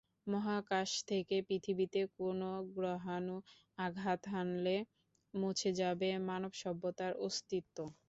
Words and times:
মহাকাশ 0.27 0.89
থেকে 1.09 1.35
পৃথিবীতে 1.47 2.01
কোনো 2.17 2.47
গ্রহাণু 2.75 3.35
আঘাত 3.77 4.21
হানলে 4.31 4.75
মুছে 5.33 5.69
যাবে 5.79 6.09
মানব 6.29 6.51
সভ্যতার 6.61 7.11
অস্তিত্ব। 7.25 7.77